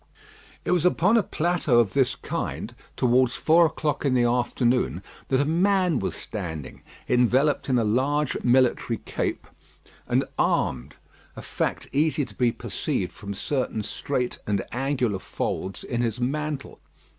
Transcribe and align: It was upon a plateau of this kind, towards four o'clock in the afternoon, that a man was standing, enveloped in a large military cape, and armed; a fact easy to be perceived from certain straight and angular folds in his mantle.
It 0.65 0.71
was 0.71 0.83
upon 0.83 1.15
a 1.15 1.21
plateau 1.21 1.79
of 1.79 1.93
this 1.93 2.15
kind, 2.15 2.73
towards 2.97 3.35
four 3.35 3.67
o'clock 3.67 4.03
in 4.03 4.15
the 4.15 4.23
afternoon, 4.23 5.03
that 5.27 5.39
a 5.39 5.45
man 5.45 5.99
was 5.99 6.15
standing, 6.15 6.81
enveloped 7.07 7.69
in 7.69 7.77
a 7.77 7.83
large 7.83 8.35
military 8.43 8.97
cape, 8.97 9.45
and 10.07 10.23
armed; 10.39 10.95
a 11.35 11.43
fact 11.43 11.87
easy 11.91 12.25
to 12.25 12.33
be 12.33 12.51
perceived 12.51 13.11
from 13.11 13.35
certain 13.35 13.83
straight 13.83 14.39
and 14.47 14.63
angular 14.71 15.19
folds 15.19 15.83
in 15.83 16.01
his 16.01 16.19
mantle. 16.19 16.79